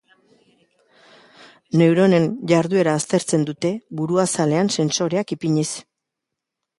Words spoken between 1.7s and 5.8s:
Neuronen jarduera aztertzen dute buru-azalean sentsoreak ipiniz.